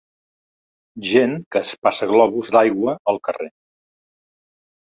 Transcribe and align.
Gent 1.09 1.35
que 1.55 1.61
es 1.67 1.75
passa 1.87 2.09
globus 2.13 2.51
d'aigua 2.57 2.97
al 3.15 3.21
carrer 3.29 3.51